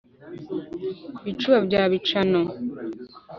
bicuba 1.25 1.55
bya 1.67 1.83
bicano 1.91 2.41